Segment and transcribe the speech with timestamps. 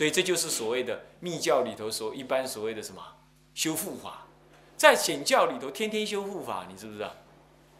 [0.00, 3.02] 所以这就是所谓的密教里头所一般所谓的什么
[3.52, 4.26] 修复法，
[4.74, 7.14] 在显教里头天天修复法，你知不知道？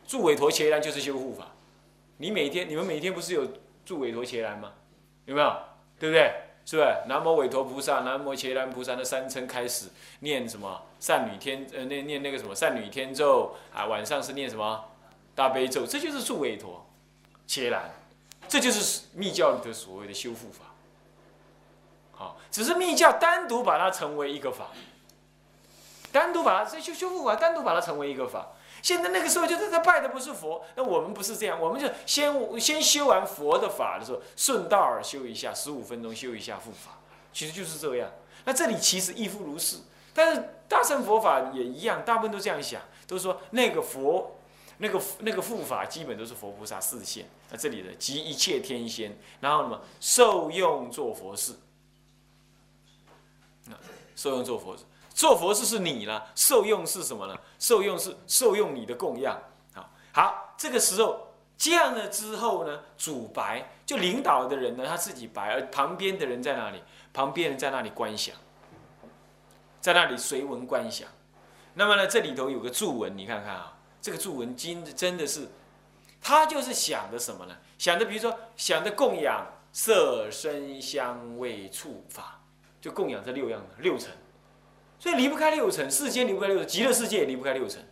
[0.07, 1.53] 住韦陀伽蓝就是修护法，
[2.19, 3.51] 你每天你们每天不是有
[3.87, 4.75] 住韦陀伽蓝吗？
[5.25, 5.51] 有没有？
[5.99, 6.31] 对不对？
[6.67, 6.95] 是不是？
[7.07, 9.87] 南无韦陀菩萨，南无伽蓝菩萨的三称开始
[10.19, 14.85] 念什么善女天呃念念那个什么善女天咒啊，晚上是念什么
[15.35, 16.87] 大悲咒，这就是住韦陀
[17.47, 17.91] 伽蓝，
[18.47, 20.67] 这就是密教里的所谓的修复法。
[22.21, 24.67] 好，只是密教单独把它成为一个法，
[26.13, 28.49] 单独把它这修修复法单独把它成为一个法。
[28.83, 36.99] 现在那个时候就是他拜的不是佛，那我们不是这样，我们就先先修完佛的法的时候，顺道而修一下，十五分钟修一下护法，
[37.33, 38.11] 其实就是这样。
[38.45, 39.79] 那这里其实亦复如是，
[40.13, 44.37] 但是大乘佛法也一样，大部分都这样想，都说那个佛，
[44.77, 51.55] 那个那个护法基本都是佛菩萨示现，那这里的集一切天仙，然后呢受用做佛事，
[54.17, 54.85] 受用做佛事。
[55.13, 57.37] 做佛事是你了，受用是什么呢？
[57.59, 59.39] 受用是受用你的供养。
[59.75, 66.83] 好，好，这个时候这样了之后呢，主白就领导的人呢，他自己白，而旁边的人在哪里？
[67.13, 68.35] 旁边人在那里观想，
[69.81, 71.09] 在那里随文观想。
[71.75, 75.49] 那么呢，这里头有个注文，你看看啊，这个注文今真的是，
[76.23, 77.57] 他就是想的什么呢？
[77.77, 82.40] 想的比如说想的供养色声香味触法，
[82.81, 84.13] 就供养这六样六层。
[84.99, 87.83] 所以离不开六层，世间离不开六层，极乐世界也离不开六层，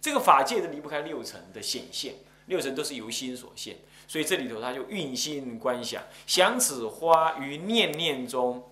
[0.00, 2.14] 这个法界都离不开六层的显现，
[2.46, 8.70] 六层都是由心所现，所以这里头他就运心观想，想此花于念念中，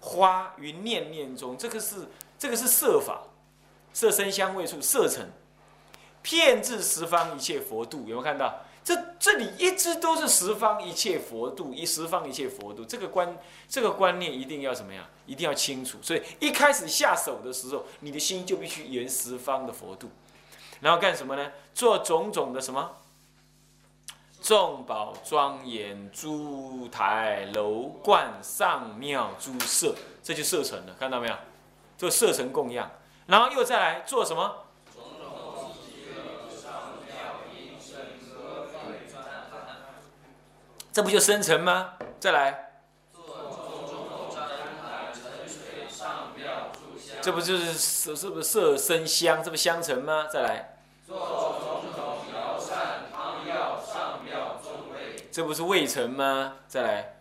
[0.00, 3.22] 花于念念中，这个是这个是色法，
[3.94, 5.26] 色身香味触色层，
[6.28, 8.52] 遍至十方一切佛度，有没有看到？
[8.82, 13.38] 这这里一直都是十方一切佛度，一十方一切佛度，这个观
[13.68, 15.08] 这个观念一定要什么呀？
[15.26, 15.98] 一定要清楚。
[16.02, 20.10] 所以一开始下手的时候，你的心就必须圆十方的佛度，
[20.80, 21.52] 然后干什么呢？
[21.74, 22.90] 做种种的什么？
[24.42, 31.34] 众宝庄严诸台楼观上庙诸舍，这就设成了，看到没有？
[31.98, 32.90] 做设成供养，
[33.26, 34.65] 然后又再来做什么？
[40.96, 41.92] 这不就生成吗？
[42.18, 42.70] 再来，
[47.20, 49.42] 这不就是是是不是色生香？
[49.42, 50.26] 这不相成吗？
[50.32, 50.78] 再来，
[55.30, 56.54] 这不是未成吗？
[56.66, 57.16] 再来，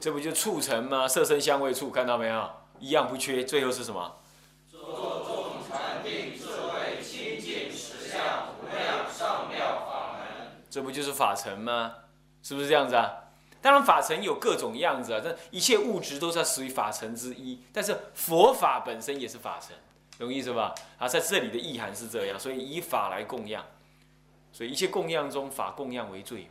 [0.00, 1.06] 这不就促成吗？
[1.06, 2.50] 色身香味触，看到没有？
[2.80, 3.44] 一样不缺。
[3.44, 4.16] 最后是什么？
[10.76, 11.94] 这不就是法尘吗？
[12.42, 13.10] 是不是这样子啊？
[13.62, 17.62] 当然，法尘有各种样子啊，这一切物质都是属于法尘之一。
[17.72, 19.74] 但是佛法本身也是法尘，
[20.18, 20.74] 懂意思吧？
[20.98, 23.64] 啊，在这里的意涵是这样，所以以法来供养，
[24.52, 26.50] 所以一切供养中，法供养为最，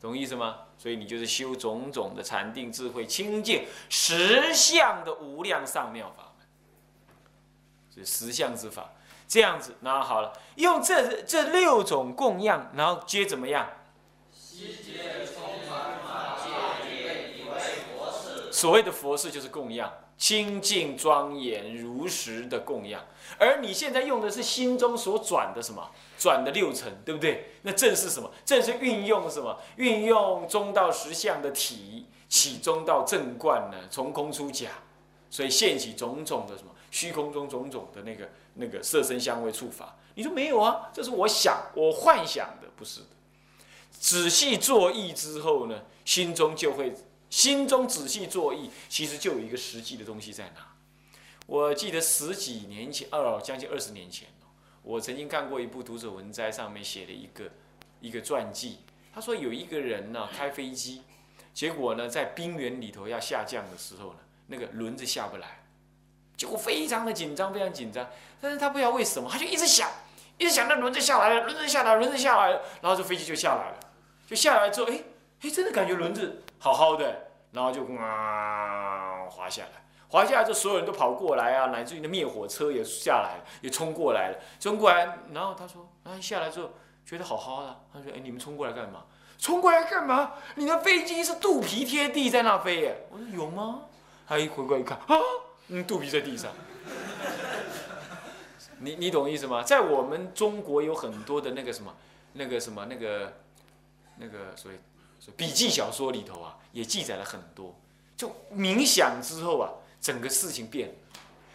[0.00, 0.60] 懂意思吗？
[0.78, 8.90] 所以你就是修种种的禅定智慧清净实相的无量上妙法门，是实相之法。
[9.30, 13.64] 这样子，然后好了，用这这六种供养，然后接怎么样？
[18.50, 19.88] 所谓的佛事就是供养，
[20.18, 23.00] 清净庄严如实的供养。
[23.38, 25.88] 而你现在用的是心中所转的什么？
[26.18, 27.52] 转的六层，对不对？
[27.62, 28.28] 那正是什么？
[28.44, 29.56] 正是运用什么？
[29.76, 33.78] 运用中道实相的体，起中道正观呢？
[33.88, 34.70] 从空出假，
[35.30, 36.70] 所以现起种种的什么？
[36.90, 38.28] 虚空中种种的那个。
[38.54, 40.90] 那个色身香味触法，你说没有啊？
[40.92, 43.06] 这是我想我幻想的，不是的。
[43.92, 46.92] 仔细作意之后呢，心中就会
[47.30, 50.74] 心中仔细作意，其实就有一个实际的东西在哪。
[51.46, 54.28] 我记得十几年前，二将近二十年前
[54.82, 57.52] 我曾经看过一部读者文摘，上面写了一个
[58.00, 58.80] 一个传记。
[59.14, 61.02] 他说有一个人呢开飞机，
[61.54, 65.59] 结果呢在冰原里头要下降的时候呢，那个轮子下不来。
[66.40, 68.06] 结果非常的紧张，非常紧张，
[68.40, 69.90] 但是他不知道为什么，他就一直想，
[70.38, 73.76] 一直想那轮子下来了，轮子下来，轮子下来了，然后这飞机就下来了，
[74.26, 75.02] 就下来之后，哎，
[75.42, 86.70] 哎，真的感觉轮子好好的，然后就啊滑下来，滑下来之后，所有人都跑过来啊，乃至于那灭火车也下来了，也冲过来了，冲过来，然后他说，啊下来之后
[87.04, 89.04] 觉得好好的，他说，哎，你们冲过来干嘛？
[89.36, 90.32] 冲过来干嘛？
[90.54, 93.06] 你的飞机是肚皮贴地在那飞耶？
[93.10, 93.82] 我说有吗？
[94.26, 95.20] 他一回过来一看，啊。
[95.72, 96.52] 嗯，肚皮在地上，
[98.78, 99.62] 你你懂意思吗？
[99.62, 101.94] 在我们中国有很多的那个什么，
[102.32, 103.32] 那个什么那个
[104.16, 104.76] 那个所以
[105.36, 107.74] 笔记小说里头啊，也记载了很多。
[108.16, 109.70] 就冥想之后啊，
[110.00, 110.94] 整个事情变了。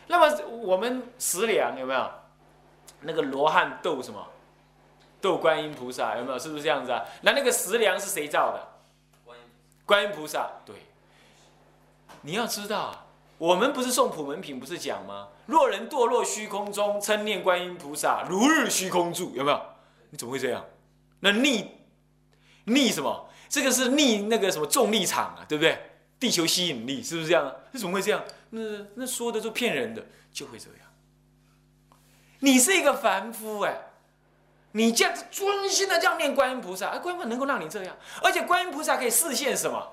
[0.07, 2.11] 那么我们食粮有没有？
[3.01, 4.25] 那个罗汉斗什么？
[5.19, 6.39] 斗观音菩萨有没有？
[6.39, 7.03] 是不是这样子啊？
[7.21, 8.67] 那那个食粮是谁造的？
[9.25, 9.45] 观音。
[9.85, 10.51] 观音菩萨。
[10.65, 10.75] 对。
[12.21, 13.04] 你要知道，
[13.37, 15.29] 我们不是送普门品，不是讲吗？
[15.45, 19.61] 若人堕落虚空中，称念观音菩萨，如日虚空住，有没有？
[20.09, 20.65] 你怎么会这样？
[21.19, 21.69] 那逆
[22.65, 23.29] 逆什么？
[23.49, 25.77] 这个是逆那个什么重力场啊，对不对？
[26.17, 27.53] 地球吸引力是不是这样？
[27.71, 28.23] 那怎么会这样？
[28.51, 28.61] 那
[28.95, 30.79] 那说的都骗人的，就会这样。
[32.39, 33.75] 你是一个凡夫哎，
[34.71, 39.91] 你这样子专心的这样念观音菩萨，哎，观音菩萨能够让你这样，而且观音菩萨可以示现什么？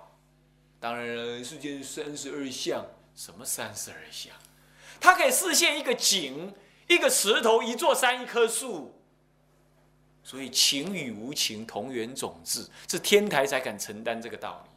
[0.78, 4.34] 当然了，世间三十二相，什么三十二相？
[5.00, 6.54] 它可以示现一个井、
[6.88, 8.98] 一个石头、一座山、一棵树。
[10.24, 14.70] 所以情与无情同源种质，是天台才敢承担这个道理。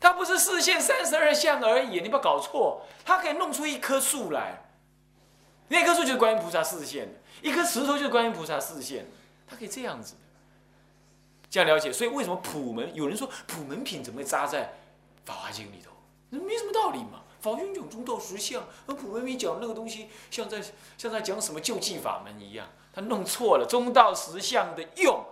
[0.00, 2.84] 它不是视现三十二相而已，你不要搞错。
[3.04, 4.64] 它可以弄出一棵树来，
[5.68, 9.10] 那棵树就是观音菩萨视现的；一颗石头就是观音菩萨视现的。
[9.46, 10.20] 它可以这样子的，
[11.48, 11.92] 这样了解。
[11.92, 14.72] 所以为什么普门有人说普门品怎么会扎在
[15.26, 15.90] 法华经里头？
[16.30, 17.24] 那没什么道理嘛。
[17.38, 20.60] 法运讲中道实相，而普门品讲那个东西，像在
[20.96, 25.22] 像在讲什么救济法门一样，他弄错了中道实相的用，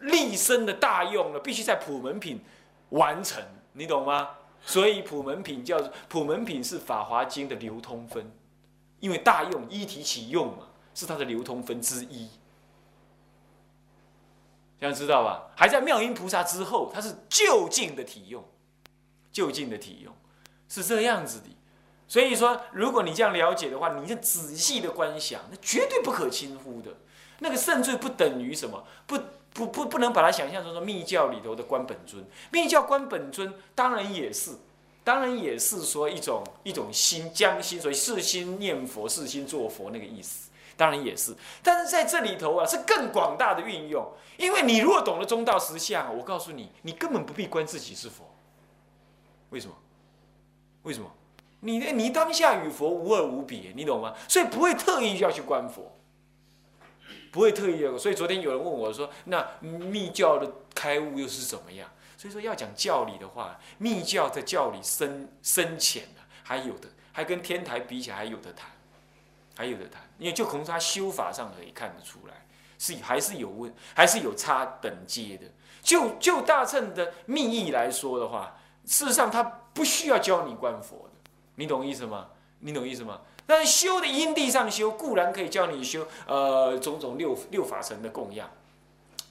[0.00, 2.42] 立身的大用了，必须在普门品
[2.88, 3.42] 完成，
[3.74, 4.30] 你懂吗？
[4.66, 5.78] 所以普门品叫
[6.08, 8.32] 普门品是法华经的流通分，
[8.98, 12.30] 因为大用一体起用嘛，是它的流通分之一，
[14.80, 15.50] 想知道吧？
[15.54, 18.42] 还在妙音菩萨之后，它是就近的体用，
[19.34, 20.14] 就近的体用。
[20.66, 21.46] 是这样子的，
[22.08, 26.90] 所以说，如果你这样了解的话，你就仔细的观想，那绝对不可轻忽的。
[27.40, 29.18] 那个甚至不等于什么，不
[29.52, 32.24] 不不不能把它想象成说密教里头的观本尊。
[32.50, 34.52] 密教观本尊当然也是，
[35.04, 41.34] 当然也是说一种一种心将心，所以是心念佛，是心做佛那个意思，当然也是。
[41.62, 44.04] 但是在这里头啊，是更广大的运用，
[44.38, 48.33] 因为你如果懂了中道实相，我告诉你，你根本不必观自己是佛。
[49.54, 49.74] 为什么？
[50.82, 51.08] 为什么？
[51.60, 54.12] 你你当下与佛无二无别，你懂吗？
[54.28, 55.96] 所以不会特意要去观佛，
[57.30, 57.96] 不会特意要。
[57.96, 68.72] 所以昨天有人问我说：“那密教的开悟又是怎么样？”所以说要讲教理的话，密教的教理深深浅的，还有的还跟天台比起来还有的谈，
[69.56, 70.02] 还有的谈。
[70.18, 72.44] 因为就从他修法上可以看得出来，
[72.76, 75.46] 是还是有问，还是有差等阶的。
[75.80, 78.56] 就就大乘的密意来说的话。
[78.86, 82.28] 事实上，他不需要教你观佛的，你懂意思吗？
[82.60, 83.20] 你懂意思吗？
[83.46, 88.50] 但是修的因地上修，固然可以教你修，呃，种种六六法神的供养，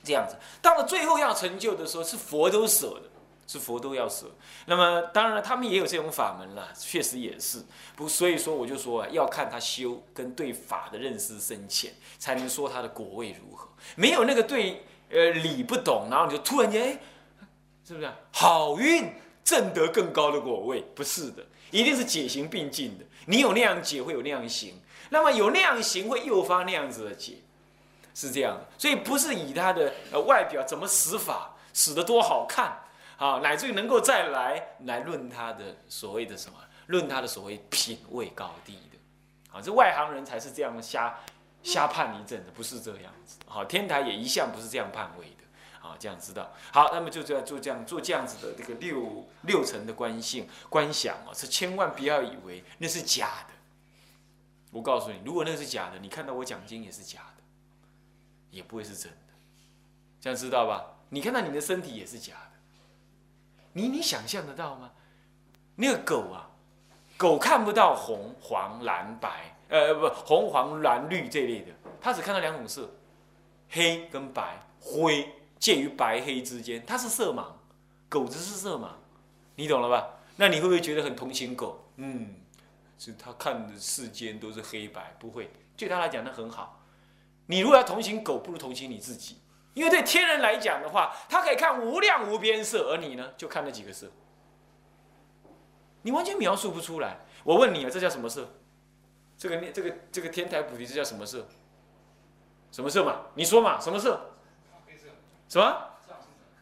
[0.04, 0.36] 这样子。
[0.62, 3.10] 到了最后要成就的时候，是佛都舍的，
[3.48, 4.28] 是佛都要舍。
[4.68, 7.64] 那么，当然了，他们也有这种法门了，确实也是。
[7.96, 13.68] 不，所以说我就说啊，要看他修跟对法的认识深浅，才能说他的果位如何。
[13.96, 17.00] 没有那个对呃理不懂，然后你就突然间，哎，
[17.84, 19.12] 是不是好运？
[19.44, 23.06] 证得更高的果位，不是的，一定是解行并进的。
[23.26, 24.74] 你有那样解，会有那样行；
[25.10, 27.38] 那么有那样行，会诱发那样子的解，
[28.14, 28.68] 是这样的。
[28.78, 32.78] 所以不是以他的呃外表怎么死法，死得多好看
[33.18, 41.20] 啊，乃至于能够再来来论他的所谓的什么，论他的所谓品位高低的啊，这外行人才是这样瞎
[41.64, 43.38] 瞎判一阵的，不是这样子。
[43.46, 45.43] 好，天台也一向不是这样判位的。
[45.84, 53.54] 啊，这样知道好，那么就这样做这样做这样子的这个六六层的观性观想啊，是千万不要以为那是假的。
[54.72, 57.44] 我告诉你，如果那是假的，你看到我讲经也是假的，
[58.50, 59.18] 也不会是真的。
[60.22, 60.86] 这样知道吧？
[61.10, 62.52] 你看到你的身体也是假的，
[63.74, 64.92] 你你想象得到吗？
[65.76, 66.50] 那个狗啊，
[67.18, 72.90] 狗看不到红黄蓝白，呃不红黄蓝绿这类的，它只看到两种色，
[73.70, 75.30] 黑跟白灰。
[75.64, 77.46] 介于白黑之间，它是色盲，
[78.10, 78.90] 狗子是色盲，
[79.56, 80.20] 你懂了吧？
[80.36, 81.88] 那你会不会觉得很同情狗？
[81.96, 82.36] 嗯，
[83.00, 86.84] 是他看的世间都是黑白，不会，对他来讲那很好。
[87.46, 89.38] 你如果要同情狗，不如同情你自己，
[89.74, 94.12] 因为对天人来讲的话，他可以看无量无边色，而你呢，就看那几个色，
[96.02, 97.20] 你完全描述不出来。
[97.46, 98.50] 我问你啊，这叫什么色？
[99.38, 101.48] 这个这个这个天台菩提，这叫什么色？
[102.70, 103.28] 什么色嘛？
[103.36, 103.80] 你说嘛？
[103.80, 104.33] 什么色？
[105.54, 105.66] 什么？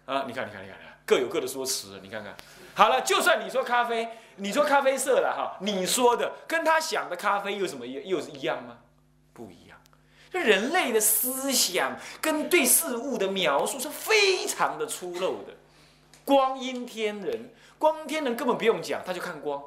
[0.05, 1.97] 啊，你看，你看，你看，各有各的说辞。
[2.03, 2.35] 你看看，
[2.75, 4.05] 好了，就算你说咖啡，
[4.35, 8.79] 你说咖啡色了哈，你说的跟他想的咖啡有什么又又是一样吗？
[9.31, 9.77] 不一样。
[10.29, 15.53] 这人类的思想跟对事物的描述是非常的粗陋的。
[16.25, 19.63] 光阴天人，光天人根本不用讲，他就看光，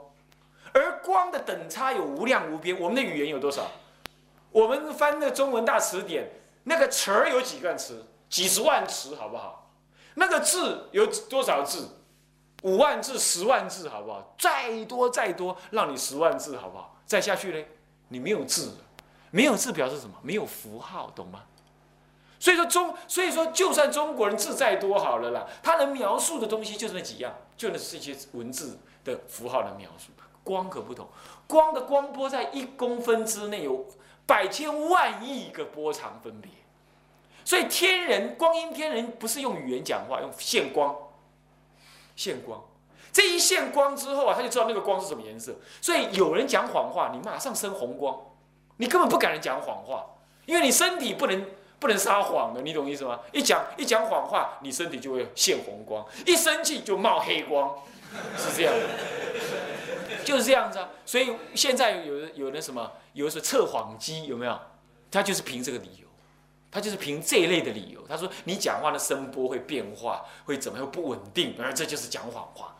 [0.74, 2.78] 而光的等差有无量无边。
[2.78, 3.70] 我们的语言有多少？
[4.50, 6.28] 我们翻那中文大词典，
[6.64, 8.04] 那个词儿有几个词？
[8.34, 9.70] 几十万词，好不好？
[10.14, 11.88] 那个字有多少字？
[12.64, 14.34] 五万字、十万字，好不好？
[14.36, 16.96] 再多再多，让你十万字，好不好？
[17.06, 17.64] 再下去呢，
[18.08, 18.76] 你没有字了，
[19.30, 20.16] 没有字表示什么？
[20.20, 21.44] 没有符号，懂吗？
[22.40, 30.10] 所以说中，所以说就算中国人字再多好了啦，他能描述的东西就是那几样，就那这些文字的符号的描述。
[30.42, 31.06] 光可不同，
[31.46, 33.86] 光的光波在一公分之内有
[34.26, 36.50] 百千万亿个波长分别，
[37.44, 40.96] 所以天人光阴天人不是用语言讲话，用现光。
[42.16, 42.62] 现光，
[43.12, 45.56] 这一现光之后啊，他就知道那个光是什么颜色。
[45.80, 48.16] 所以有人讲谎话，你马上生红光，
[48.76, 50.06] 你根本不敢人讲谎话，
[50.46, 51.44] 因为你身体不能
[51.80, 53.18] 不能撒谎的，你懂意思吗？
[53.32, 57.78] 一讲一讲谎话，你身体就会现红光，一生气就冒黑光，
[58.36, 60.90] 是这样的，就是这样子啊。
[61.04, 64.56] 所以现在有的有的什么，有的是测谎机，有没有？
[65.10, 66.03] 他就是凭这个理由。
[66.74, 72.74] 他就是凭这一类的理由，他说你讲话的声波会变化，会怎么样不稳定，而这就是讲谎话，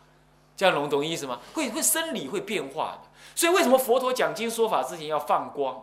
[0.57, 1.39] 这样懂懂意思吗？
[1.53, 5.81] 会会生理会变化的，所以为什么佛陀讲经说法之前要放光？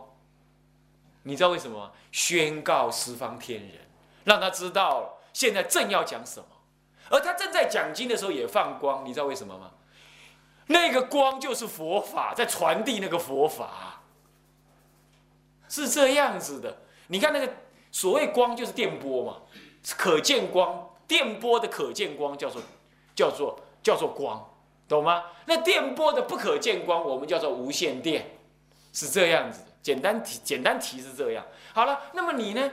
[1.23, 1.91] 你知道为什么？
[2.11, 3.89] 宣告十方天人，
[4.25, 6.45] 让他知道现在正要讲什么，
[7.09, 9.71] 而他正在讲经的时候也放光，你知道为什么吗？
[10.67, 14.03] 那个光就是佛法，在传递那个佛法，
[15.67, 16.83] 是这样子的。
[17.07, 17.51] 你看那个。
[17.93, 19.37] 所谓光就是电波嘛，
[19.95, 22.59] 可见光，电波的可见光叫做
[23.15, 24.49] 叫做叫做光，
[24.89, 25.25] 懂吗？
[25.45, 28.31] 那电波的不可见光，我们叫做无线电，
[28.91, 29.67] 是这样子的。
[29.83, 31.45] 简单提，简单提是这样。
[31.73, 32.71] 好了，那么你呢？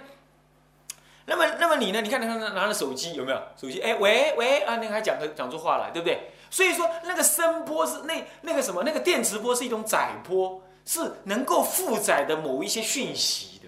[1.26, 2.00] 那么那么你呢？
[2.00, 3.42] 你看，你看，拿着手机有没有？
[3.60, 6.30] 手机，哎，喂喂啊，那个还讲讲出话来，对不对？
[6.48, 8.84] 所以说，那个声波是那那个什么？
[8.84, 13.59] 那个电磁波是一种载波，是能够负载的某一些讯息。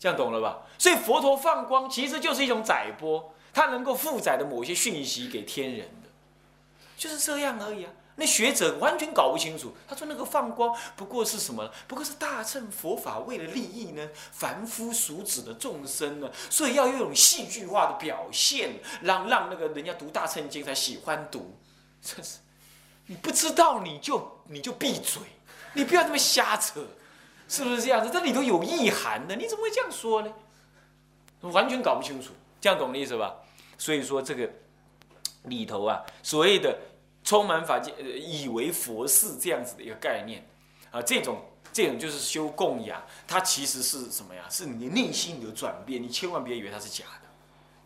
[0.00, 0.62] 这样懂了吧？
[0.78, 6.08] 所以佛陀放光其实就是一种载波，它能够负载的某些讯息给天人的，
[6.96, 7.92] 就是这样而已啊。
[8.16, 11.70] 那学者完全搞不清楚，他说那个放光不过是什么？
[11.86, 21.58] 不过是大乘佛法为了利益呢凡夫俗子的众生呢，所以要用一种戏剧化的表现，让让那个人家读大乘经才喜欢读。
[22.02, 22.38] 真是，
[23.06, 25.22] 你不知道你就你就闭嘴，
[25.74, 26.86] 你不要这么瞎扯。
[27.50, 28.08] 是不是这样子？
[28.12, 30.32] 这里头有意涵的，你怎么会这样说呢？
[31.40, 32.30] 完全搞不清楚，
[32.60, 33.34] 这样懂的意思吧？
[33.76, 34.48] 所以说这个
[35.46, 36.78] 里头啊，所谓的
[37.24, 40.46] 充满法界，以为佛事这样子的一个概念
[40.92, 41.42] 啊，这种
[41.72, 44.44] 这种就是修供养，它其实是什么呀？
[44.48, 47.28] 是你内心有转变，你千万别以为它是假的，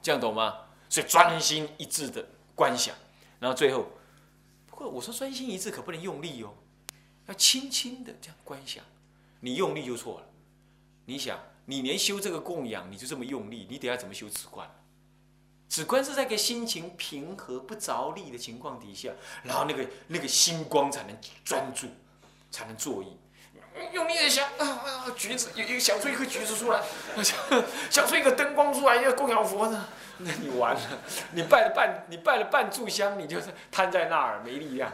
[0.03, 0.59] 这样懂吗？
[0.91, 2.23] 所以专心一致的
[2.55, 2.95] 观想，
[3.41, 3.87] 然后最后，
[4.67, 6.53] 不过我说专心一致可不能用力哦，
[7.29, 8.85] 要轻轻的这样观想。
[9.45, 10.27] 你用力就错了。
[11.05, 14.67] 你想，你连修这个供养，你就这么用力，你等下怎么修止观？
[15.69, 19.11] 止观是在个心情平和、不着力的情况底下，
[19.43, 21.89] 然后那个那个心光才能专注，
[22.51, 23.19] 才能作意。
[23.93, 26.83] 用力的想啊啊，橘子，有有想出一颗橘子出来，
[27.23, 27.37] 想
[27.91, 29.87] 想出一个灯光出来，要供养佛呢，
[30.17, 30.81] 那你完了，
[31.33, 34.91] 你拜了半，你拜了半炷香，你就是瘫在那儿，没力量。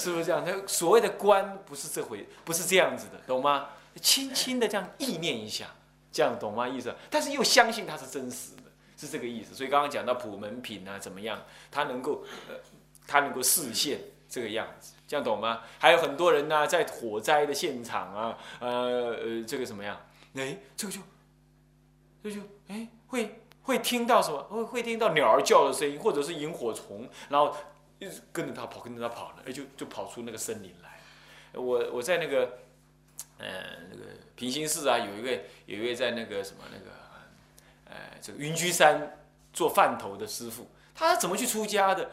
[0.00, 0.42] 是不是这样？
[0.42, 3.68] 他所谓的观不是这回，不是这样子的，懂吗？
[4.00, 5.66] 轻轻的这样意念一下，
[6.10, 6.66] 这样懂吗？
[6.66, 6.94] 意思？
[7.10, 8.62] 但是又相信它是真实的，
[8.96, 9.54] 是这个意思。
[9.54, 11.42] 所以刚刚讲到普门品啊，怎么样？
[11.70, 12.54] 他能够，呃，
[13.06, 15.60] 它能够视现这个样子，这样懂吗？
[15.78, 18.68] 还有很多人呢，在火灾的现场啊，呃
[19.22, 20.00] 呃，这个怎么样？
[20.34, 21.00] 哎，这个就，
[22.22, 24.40] 这就哎会会听到什么？
[24.44, 27.54] 会会听到鸟儿叫的声音，或者是萤火虫，然后。
[28.00, 30.98] 一直跟着他跑，跟着他跑了，哎，就就跑出那个森林来。
[31.52, 32.58] 我我在那个，
[33.38, 33.46] 呃，
[33.90, 34.04] 那个
[34.34, 36.90] 平行寺啊，有一位有一位在那个什么那个，
[37.84, 39.18] 呃，这个云居山
[39.52, 42.12] 做饭头的师傅，他怎么去出家的？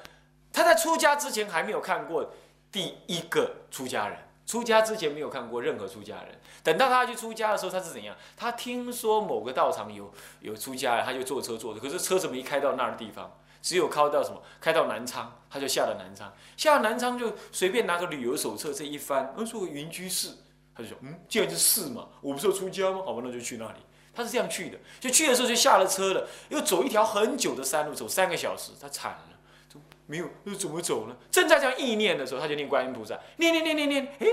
[0.51, 2.33] 他在出家之前还没有看过
[2.69, 6.37] 第一个出家人，出家之前没有看过任何出家人。
[6.63, 8.13] 等到他去出家的时候，他是怎样？
[8.35, 13.39] 他听说某个道场有有出家人，他就坐车坐的，可是车子没开到那儿的地方。
[13.67, 14.41] 只有开到什么？
[14.61, 16.33] 开到南昌，他就下了南昌。
[16.55, 20.37] 下了南昌就随便拿个旅游手册这一翻，他说云居寺，
[20.73, 23.01] 他就说嗯，既然是寺嘛，我不是要出家吗？
[23.03, 23.79] 好吧，那就去那里。
[24.15, 31.15] 他是这样去的，就去的时候就下了车了，又走一条很久的山路，走三个小时，他惨了，就没有，又怎么走呢？
[31.29, 34.27] 正在这样意念的时候，他就念观音菩萨，念念念念念，哎，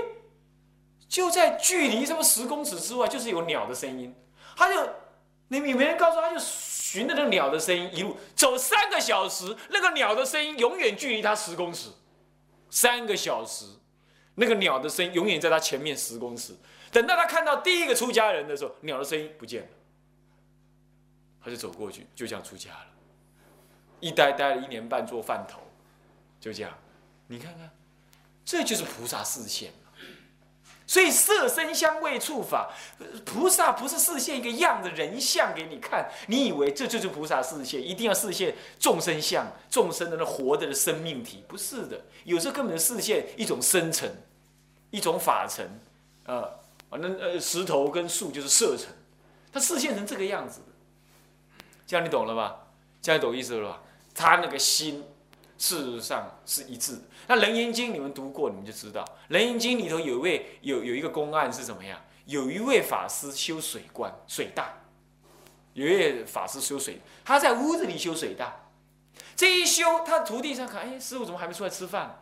[1.09, 4.15] 就在距离这么十公尺之外，就是有鸟的声音，
[4.55, 4.89] 他就
[5.49, 6.39] 你你没人告诉他，就
[6.95, 11.89] 循着那个鸟的声音一路走三个小时，那个鸟的声音永远距离他十公尺，
[12.69, 13.65] 三个小时，
[14.35, 16.55] 那个鸟的声音永远在他前面十公尺。
[16.93, 19.69] 等到他看到第一个出家人的时候，鸟的声音不见了，
[21.43, 22.87] 他就走过去，就这样出家了。
[23.99, 25.59] 一待待了一年半做饭头，
[26.39, 26.71] 就这样。
[27.27, 27.69] 你看看，
[28.45, 29.73] 这就是菩萨视线
[30.87, 32.71] 所以色身香味触法，
[33.25, 41.99] 菩萨不是视现一个样的人像给你看，你以为这就是菩萨视现，一定要视现众生相，众生的那活着的生命体，不是的。
[42.23, 44.07] 有时候根本视现一种生成，
[44.91, 45.67] 一种法尘，
[46.25, 46.49] 啊，
[46.89, 48.87] 反正呃石头跟树就是色尘，
[49.51, 50.67] 它视现成这个样子的
[51.87, 52.67] 这样你懂了吧？
[53.01, 53.81] 这样你懂意思了吧？
[54.13, 55.03] 他那个心。
[55.57, 57.01] 事实上是一致的。
[57.27, 61.99] 那《楞严经》你们读过，你们就知道，《楞严经》里头有一位有有一个公案是怎么样？
[62.25, 64.73] 有一位法师修水观水大，
[65.73, 68.63] 有一位法师修水，他在屋子里修水大。
[69.35, 72.21] 这一修，他徒弟上看，哎，师傅怎么还没出来吃饭？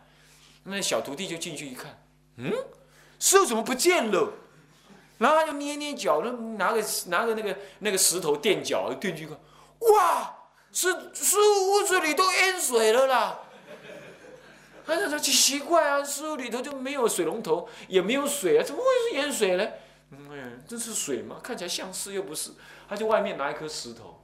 [0.63, 2.03] 那小徒弟就进去一看，
[2.37, 2.51] 嗯，
[3.19, 4.33] 师傅怎么不见了？
[5.19, 9.39] 然后他就捏捏脚，拿个拿个那个那个石头垫脚，垫进去看，
[9.93, 10.35] 哇！
[10.73, 13.39] 是师傅屋子里都淹水了啦！
[14.85, 19.65] 他说：“奇奇怪啊，师傅里头就没有水龙头，也没有水啊，怎么会是淹水呢？”
[20.11, 21.39] 嗯，这是水吗？
[21.41, 22.51] 看起来像是又不是。
[22.89, 24.21] 他就外面拿一颗石头，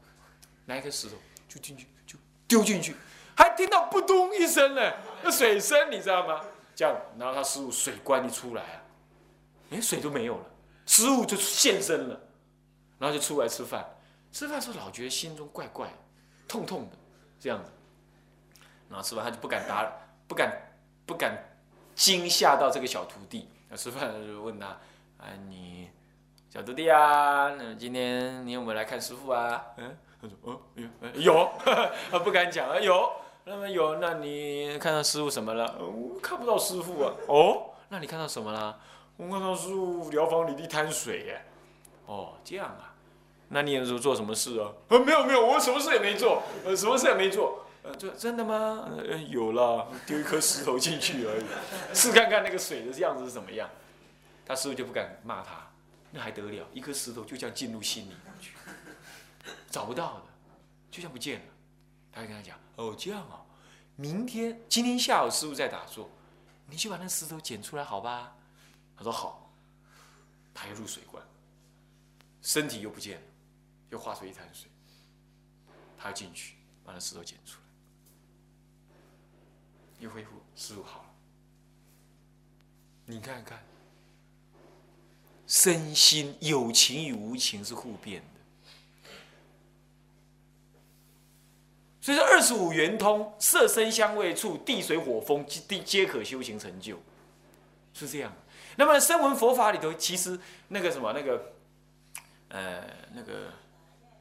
[0.65, 1.15] 拿一颗石头
[1.47, 2.95] 就进去，就丢进去，
[3.37, 6.41] 还听到扑通一声呢，那水声你知道吗？
[6.75, 8.83] 这样，然后他师傅水关一出来啊，
[9.69, 10.45] 连水都没有了，
[10.85, 12.21] 师傅就现身了，
[12.97, 13.97] 然后就出来吃饭。
[14.31, 15.89] 吃饭时候老觉得心中怪怪。
[16.49, 16.97] 痛痛的，
[17.39, 17.71] 这样子，
[18.89, 19.89] 然后吃饭他就不敢打，
[20.27, 20.51] 不敢
[21.05, 21.37] 不敢
[21.93, 23.47] 惊吓到这个小徒弟。
[23.69, 24.65] 那吃饭就问他
[25.19, 25.87] ：“啊，你
[26.49, 31.51] 小徒弟啊，那今天你有没有来看师傅啊？”嗯，他说：“哦，有，有。”
[32.09, 33.11] 他不敢讲啊，有。
[33.45, 35.77] 那么有，那你看到师傅什么了？
[35.79, 37.13] 我看不到师傅啊。
[37.27, 38.79] 哦，那你看到什么了？
[39.17, 41.41] 我看到师傅疗房里一滩水耶。
[42.05, 42.95] 哦，这样啊。
[43.49, 44.71] 那你有时候做什么事啊？
[44.89, 47.65] 啊，没有没有，我什么事也没做，呃，什么事也没做。
[47.81, 48.89] 呃，这真的吗？
[48.97, 51.45] 呃，有了，丢一颗石头进去而已，
[51.95, 53.69] 试看看那个水的样子是怎么样。
[54.45, 55.71] 他师傅就不敢骂他，
[56.11, 56.67] 那还得了？
[56.73, 58.51] 一颗石头就这样进入心里去，
[59.69, 60.21] 找不到的，
[60.91, 61.45] 就像不见了。
[62.11, 63.41] 他就跟他讲：哦，这样啊，
[63.95, 66.09] 明天今天下午师傅在打坐，
[66.67, 68.35] 你去把那石头捡出来好吧？
[68.97, 69.51] 他说好，
[70.53, 71.23] 他又入水关，
[72.41, 73.21] 身体又不见了。
[73.91, 74.69] 又化出一滩水，
[75.97, 76.53] 他要进去
[76.85, 77.63] 把那石头捡出来，
[79.99, 81.05] 又恢复，师傅好了。
[83.05, 83.63] 你看看，
[85.47, 89.11] 身心有情与无情是互变的，
[91.99, 96.99] 所以说二十五圆通，色声香味触，地水火风，地皆可修行成就，
[97.95, 98.31] 是这样。
[98.75, 101.53] 那么声闻佛法里头，其实那个什么那个，
[102.49, 103.49] 呃，那个。《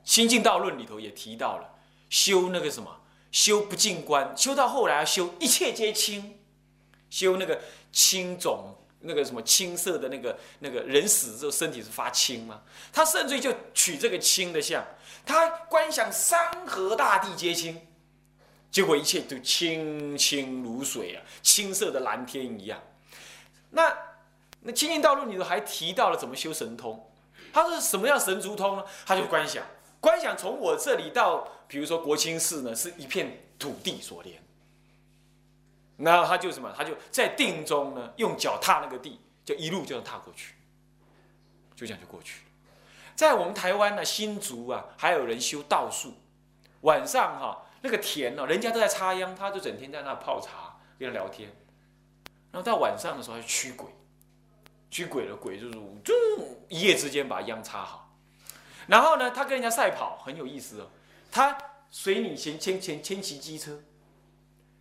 [0.09, 1.71] 心净道论》里头也提到了
[2.09, 6.39] 修那个什么，修不净观，修到后来要修一切皆清，
[7.11, 7.61] 修那个
[7.93, 12.63] 青种那个什么青色的那个那个人死之后身体是发青吗？
[12.91, 14.83] 他甚至就取这个青的相，
[15.27, 17.79] 他观想山河大地皆清，
[18.71, 22.83] 结果一切都清清如水啊，青色的蓝天一样。
[23.73, 23.95] 那
[24.63, 27.13] 那《清净道论》里头还提到了怎么修神通，
[27.53, 28.85] 他是什么样神足通呢？
[29.05, 29.63] 他就观想。
[30.01, 34.41] 观想从我这里到，比如说国清寺呢，是一片土地所连。
[35.97, 40.55] 然后他就什么，他就在定中呢，用脚踏那个地，就一路这样踏过去，
[41.75, 42.43] 就这样就过去。
[43.17, 46.15] 在我们台湾呢，新竹啊，还有人修道术，
[46.83, 51.51] 晚上哈，那个田呢，人家都在插秧，他就整天在那泡茶，跟他聊天。
[52.53, 53.89] 然后到晚上的时候，还驱鬼，
[54.93, 55.73] 驱鬼的鬼就是
[56.05, 56.15] 就
[56.71, 58.08] 一夜之间把秧插好。
[58.89, 60.91] 然后呢，他跟人家赛跑很有意思哦。
[61.31, 61.57] 他
[61.91, 63.83] 随你前前前前骑机车，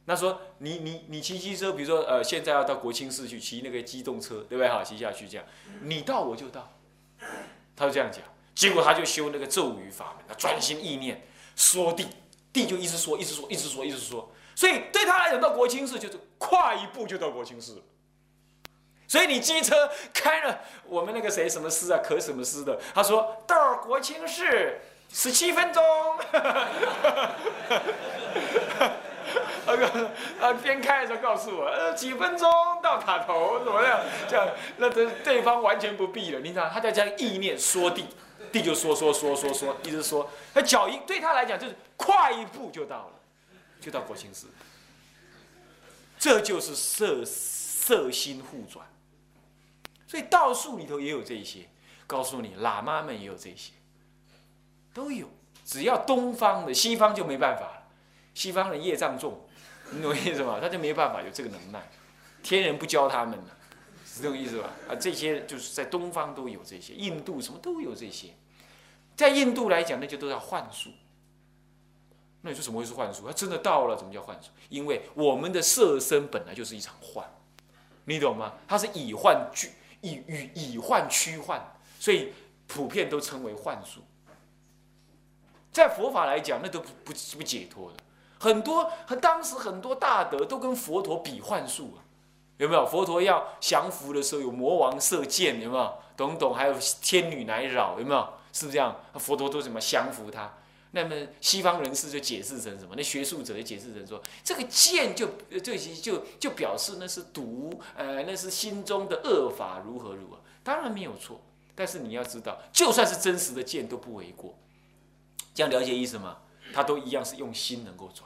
[0.06, 4.68] 那说你你你骑机车，比如说呃现在要到国清寺去骑那个机动车，对不对？
[4.68, 5.46] 哈，骑下去这样，
[5.82, 6.74] 你到我就到，
[7.76, 8.22] 他就这样讲。
[8.56, 12.08] 结果他就修那个咒语法门，他专心意念说地，
[12.52, 17.82] 地就一直说一直说一直说一直说，所以对他来讲到国清寺就是跨一步就到国清寺了。
[19.08, 24.44] 所以你机车开了，我们那个谁什么师啊，可什么师的，他说到国清寺
[25.14, 25.82] 十七分钟，
[29.66, 32.52] 那个啊边开的时候告诉我，呃几分钟
[32.84, 34.02] 到塔头怎么样？
[34.28, 38.06] 这样那这对方完全不必了，你知道他在这样意念说地，
[38.52, 40.30] 地就缩缩缩缩缩，一直缩。
[40.54, 43.12] 那脚一对他来讲就是快一步就到了，
[43.80, 44.48] 就到国清寺。
[46.20, 48.86] 这就是色色心互转。
[50.08, 51.68] 所以道术里头也有这些，
[52.08, 53.74] 告诉你喇嘛们也有这些，
[54.94, 55.28] 都有。
[55.66, 57.84] 只要东方的，西方就没办法了。
[58.34, 59.46] 西方人业障重，
[59.92, 60.60] 你懂我意思吗？
[60.62, 61.90] 他就没办法有这个能耐，
[62.42, 63.38] 天人不教他们
[64.06, 64.70] 是这种意思吧？
[64.88, 68.30] 啊，这些就是在东方都有这些，印度什么都有这些。
[69.18, 70.92] 在印度来讲，那就都叫幻术。
[72.42, 73.28] 那你说怎么会是幻术？
[73.28, 74.52] 他真的到了，怎么叫幻术？
[74.70, 77.28] 因为我们的色身本来就是一场幻，
[78.06, 78.54] 你懂吗？
[78.68, 82.34] 它是以幻俱以与以幻驱幻，所以
[82.68, 84.02] 普遍都称为幻术。
[85.72, 87.98] 在佛法来讲，那都不不不解脱的。
[88.40, 92.06] 很多和当时很多大德都跟佛陀比幻术啊，
[92.58, 92.86] 有没有？
[92.86, 95.94] 佛陀要降服的时候，有魔王射箭，有没有？
[96.16, 96.54] 懂懂？
[96.54, 98.34] 还有天女来扰，有没有？
[98.52, 98.96] 是不是这样？
[99.16, 100.52] 佛陀都怎么降服他？
[100.98, 102.96] 那么西方人士就解释成什么？
[102.98, 105.28] 那学术者就解释成说，这个剑就
[105.64, 110.42] 就就就表示那是毒，呃，那是心中的恶法，如何如何？
[110.64, 111.40] 当然没有错，
[111.76, 114.58] 但是你要知道，就算是真实的剑都不为过。
[115.54, 116.40] 这样了解意思吗？
[116.74, 118.26] 它都一样是用心能够转，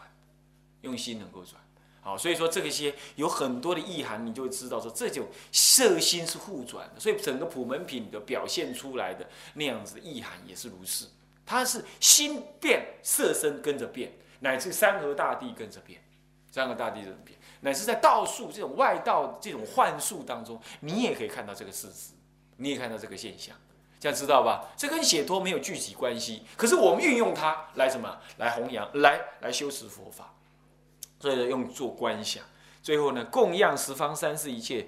[0.81, 1.61] 用心能够转。
[1.99, 6.99] 好，所以说这个些有很多的意涵，你就会知道说这种色心是互转的。
[7.01, 11.05] 所以整个普门品的表现出来的那样子的意涵也是如是。
[11.51, 14.09] 它是心变，色身跟着变，
[14.39, 16.01] 乃至山河大地跟着变，
[16.49, 22.13] 山河大地怎么变，乃至在道术这种外道这种幻术当中，你也可以看到这个事实，
[22.55, 23.53] 你也看到这个现象。
[23.99, 24.69] 这样知道吧？
[24.77, 28.17] 这跟解脱没有具体关系，可是我们运用它来什么？
[28.37, 30.33] 来弘扬，来来修持佛法。
[31.19, 32.41] 所以呢，用做观想。
[32.81, 34.87] 最后呢，供养十方三世一切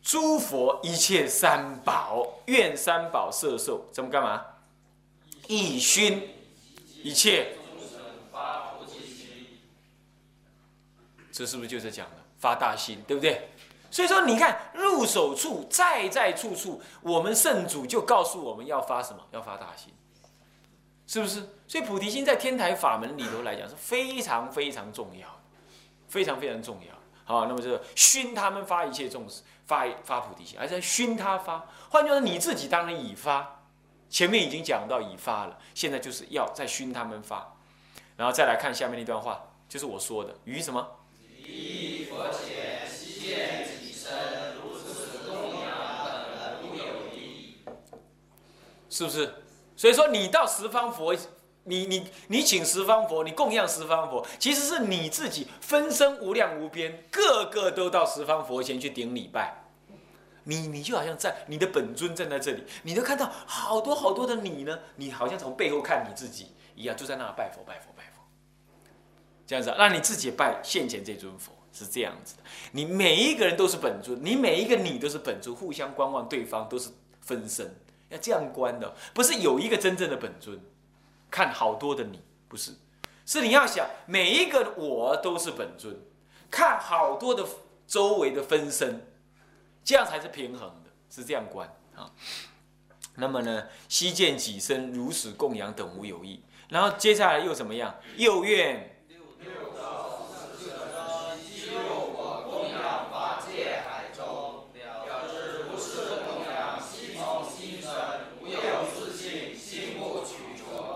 [0.00, 4.42] 诸佛一切三宝，愿三宝摄受，怎么干嘛？
[5.48, 6.28] 一熏
[7.02, 7.56] 一切。
[11.32, 13.50] 这是不是就是讲的发大心，对不对？
[13.90, 19.22] 所以说，你看入手处，在在处处，我们圣主就告诉我们要发什么？
[19.32, 19.92] 要发大心，
[21.06, 21.46] 是不是？
[21.68, 25.28] 所以菩提心在天台法门里头来讲是非常非常重要
[26.08, 26.94] 非常非常重要。
[27.24, 31.66] 好，那么就熏他们发一切众生发发菩提心，而且熏他发。
[31.90, 33.55] 换句话说，你自己当然已发，
[34.08, 37.56] 前面已经讲到已发了，现在就是要再熏他们发。
[38.16, 40.86] 然后再来看下面那段话，就是我说的于什么？
[41.44, 43.66] 于佛前现。
[48.88, 49.30] 是不是？
[49.76, 51.14] 所以说你到十方佛，
[51.64, 59.65] 你你你请十方佛，你供养十方佛，其实是你自己分身无量无边，个个都到十方佛前去顶礼拜。
[60.48, 68.22] 你你就好像在你的本尊站在这里，你都看到好多好多的你呢，你好像从背后看你自己一样，就在那拜佛拜佛拜佛，
[69.46, 72.42] 这样子，让你自己拜现前这尊佛是这样子的。
[72.72, 77.74] 你每一个人都是本尊，你每一个你都是本尊，互相观望对方都是分身。
[78.08, 80.60] 要这样观的，不是有一个真正的本尊，
[81.28, 82.70] 看好多的你，不是，
[83.24, 85.92] 是你要想每一个我都是本尊，
[86.48, 87.44] 看好多的
[87.84, 89.04] 周围的分身，
[89.86, 92.10] 这样才是平衡的，是这样观啊。
[93.14, 97.94] 那么呢，悉见己身如此供养等无有异，然后接下来又怎么样？
[98.16, 98.92] 又愿。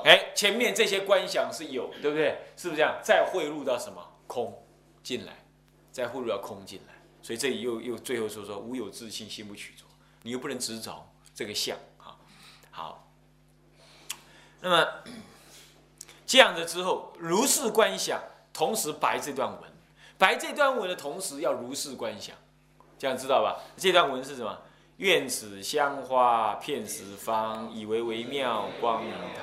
[0.03, 2.41] 哎，前面这些观想是有，对不对？
[2.57, 2.99] 是不是这样？
[3.05, 4.67] 再汇入到什么空
[5.05, 5.45] 进来，
[5.93, 9.85] 再汇入到空进来，所以这里又又最后说说无有自信，心不取着，
[10.23, 12.17] 你又不能执着这个相啊。
[12.71, 13.11] 好，
[14.61, 14.87] 那么
[16.27, 18.21] 这样子之后，如是观想，
[18.53, 19.71] 同时白这段文，
[20.19, 22.35] 白这段文的同时要如是观想，
[22.99, 23.61] 这样知道吧？
[23.77, 24.59] 这段文是什么？
[24.99, 29.41] 愿此香花遍十方，以为微妙光明台。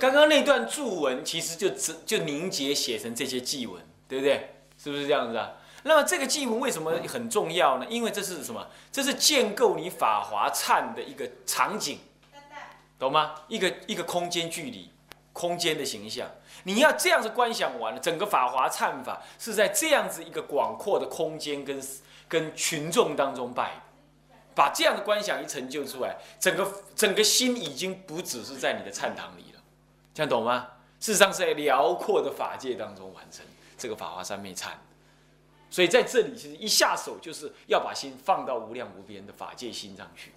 [0.00, 4.54] 刚刚那段注文其实就只就凝结写成这些祭文，对不对？
[4.82, 5.52] 是不是这样子啊？
[5.82, 7.86] 那么这个祭文为什么很重要呢？
[7.90, 8.66] 因为这是什么？
[8.90, 11.98] 这是建构你法华忏的一个场景，
[12.98, 13.34] 懂吗？
[13.48, 14.90] 一个一个空间距离，
[15.34, 16.30] 空间的形象。
[16.64, 21.78] 你要这样子观想完了，整个法华忏法是在这样子一个广阔的空间跟
[22.26, 23.82] 跟群众当中拜，
[24.54, 29.49] 把这样的观想一成就出来，整个整个心已经不只是在你的禅堂里，
[30.14, 30.68] 这样懂吗？
[30.98, 33.44] 事实上是在辽阔的法界当中完成
[33.78, 34.68] 这个法华三昧忏。
[35.70, 40.32] 所以在这里，其实一下手就是要把心放到无量无边的法界心上去。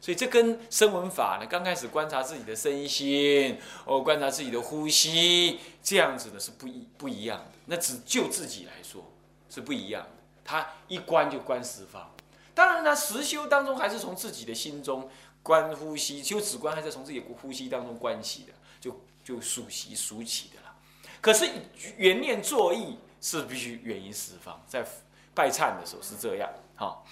[0.00, 7.44] 所以这跟声闻法呢，刚开始观察自己的身心，哦，观察自己的呼吸，这样子的是不一不一样的。
[7.66, 9.02] 那只就自己来说
[9.48, 10.08] 是不一样的。
[10.44, 12.10] 他一观就观十方，
[12.54, 15.08] 当然呢，实修当中还是从自己的心中
[15.42, 18.52] 观呼吸，修止观还是从自己的呼吸当中观起的，
[18.84, 20.76] 就就数习数起的了。
[21.20, 21.48] 可是
[21.96, 22.98] 原念作意。
[23.26, 24.86] 是必须远于十方，在
[25.34, 26.50] 拜忏的时候是这样。
[26.76, 27.02] 哈，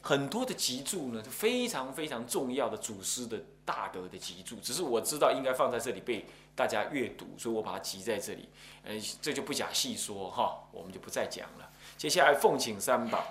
[0.00, 8.48] 很多的集注呢，就非常非常重要的祖师的大德的集注，只是我知道应该放在这里被大家阅读，所以我把它集在这里。
[8.84, 11.68] 呃，这就不假细说哈，我们就不再讲了。
[11.96, 13.24] 接下来奉请三宝，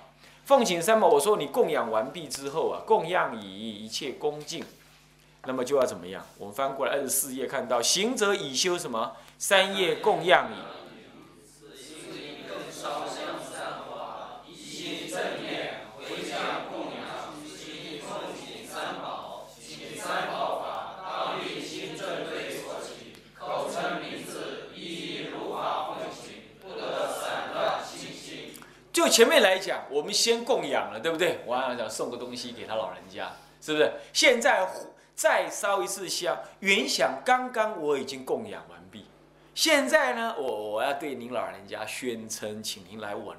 [0.44, 4.62] 奉请三宝，我说你供养完毕之后啊，供养以一切恭敬，
[5.44, 6.24] 那么就要怎么样？
[6.38, 9.16] 我们翻过来二十四页，看到行者已修什么？
[9.38, 10.54] 三业供养矣。
[28.92, 31.38] 就前面来讲，我们先供养了，对不对？
[31.46, 33.90] 我还想送个东西给他老人家，是不是？
[34.12, 34.68] 现在
[35.20, 39.04] 再烧一次香，原想刚刚我已经供养完毕，
[39.54, 43.36] 现在呢，我我要对您老人家宣称，请您来我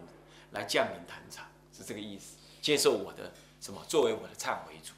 [0.51, 1.43] 来降临坛场，
[1.75, 4.93] 是这个意思，接受我的什么作为我的忏悔主，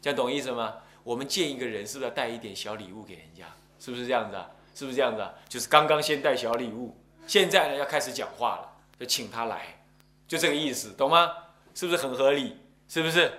[0.00, 0.76] 这样懂意思吗？
[1.04, 3.44] 我们见一个人，是不是要带一点小礼物给人家？
[3.78, 4.48] 是不是这样子啊？
[4.74, 5.34] 是不是这样子啊？
[5.50, 9.84] 就是刚刚先带小礼物，现在呢要开始讲话了，就请他来。
[10.26, 11.30] 就这个意思，懂吗？
[11.74, 12.56] 是不是很合理？
[12.88, 13.30] 是不是？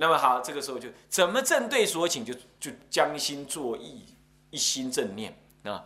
[0.00, 4.06] 那么好，这个时候就怎么正对所请，就就将心作意，
[4.48, 5.84] 一心正念啊。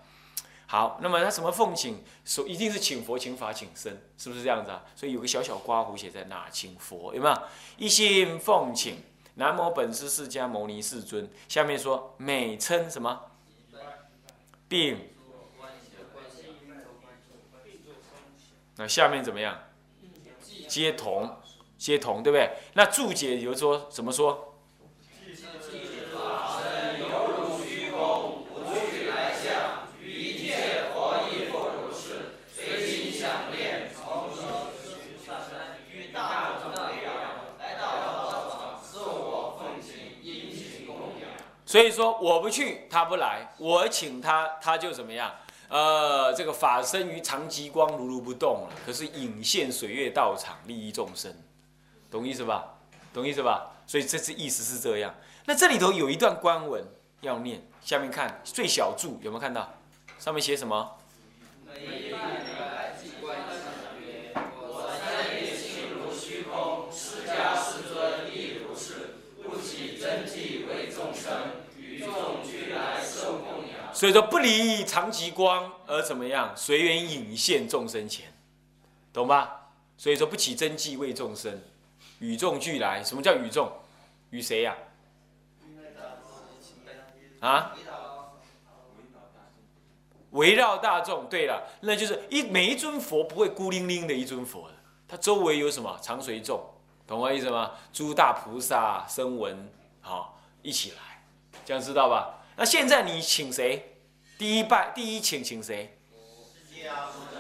[0.69, 4.85] 好，那么他什么奉请，说一定是请佛、请法、请僧，是不是这样子啊？
[4.95, 7.43] 所以有个小小刮胡写在那，请佛有没有？
[7.77, 9.03] 一心奉请
[9.35, 11.29] 南无本师释迦牟尼世尊。
[11.49, 13.21] 下面说美称什么？
[14.69, 14.97] 并
[18.77, 19.59] 那下面怎么样？
[20.69, 21.37] 皆同，
[21.85, 22.51] 皆同，对不对？
[22.73, 24.53] 那注解有说怎么说？
[41.67, 45.35] 所以说我不去，他不来；我请他，他就怎么样？
[45.69, 48.71] 呃，这个法身于长极光，如如不动了。
[48.87, 51.35] 可是隐现水月道场，利益众生，
[52.15, 52.77] 懂意思吧？
[53.13, 53.73] 懂意思吧？
[53.89, 55.13] 所以这次意思是这样。
[55.47, 56.87] 那这里头有一段官文
[57.23, 59.75] 要念，下面看最小注有没有看到？
[60.21, 60.97] 上面写什么？
[73.93, 78.33] 所以说不离长极光而怎么样随缘引现众生前，
[79.13, 79.71] 懂吧？
[79.97, 81.63] 所以说不起真迹为众生，
[82.19, 83.03] 与众俱来。
[83.03, 83.71] 什么叫与众？
[84.31, 84.77] 与谁呀？
[87.41, 87.77] 啊？
[90.31, 91.29] 围绕大众。
[91.29, 94.75] 对了，那就是一每一尊佛不会孤零零的一尊佛的，
[95.07, 96.61] 它周围有什么常随众，
[97.07, 97.73] 懂我意思吗？
[97.93, 101.23] 诸大菩萨声闻，好一起来，
[101.65, 102.43] 这样知道吧？
[102.57, 103.99] 那现在你请谁？
[104.37, 105.97] 第一拜，第一请请谁？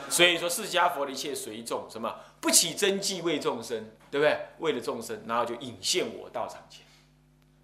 [0.08, 4.38] 所以说释迦佛的一切随众，什么不起真迹为众生，对不对？
[4.58, 6.84] 为了众生，然后就引现我道场前，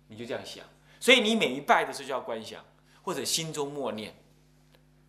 [0.08, 0.64] 你就这样想。
[0.98, 2.64] 所以你每一拜的时候就要观想，
[3.02, 4.14] 或者心中默念，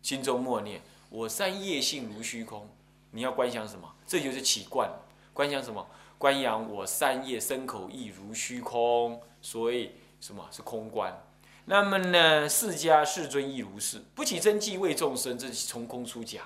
[0.02, 2.68] 心中默念，我三业性如虚空。
[3.12, 3.90] 你要观想什么？
[4.06, 4.90] 这就是起观。
[5.32, 5.88] 观想什么？
[6.18, 11.18] 观想我三业身口意如虚空，所以什么是空观？
[11.64, 16.42] 那么呢，释迦世尊亦如是，不起真迹为众生，这是从空出假，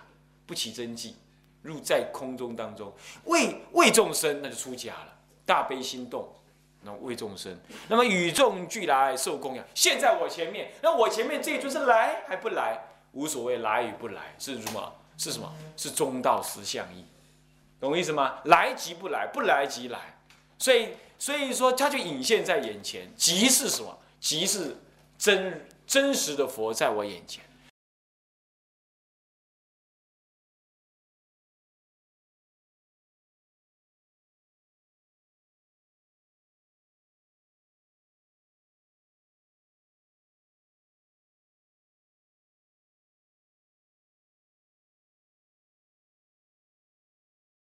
[0.47, 1.17] 不起真迹，
[1.62, 2.92] 入在空中当中
[3.25, 5.16] 为为众生，那就出家了。
[5.45, 6.29] 大悲心动，
[6.83, 7.57] 那为众生。
[7.88, 12.81] 那么与众俱来受供养，现在我前面，那我前面这一尊是来还不来？
[13.12, 14.92] 无所谓来与不来，是什么？
[15.16, 15.51] 是什么？
[15.77, 17.05] 是中道实相义，
[17.81, 18.40] 懂我意思吗？
[18.45, 20.19] 来即不来，不来即来，
[20.59, 23.99] 所以所以说它就隐现在眼前，即是什么？
[24.21, 24.77] 即是
[25.16, 27.42] 真真实的佛在我眼前。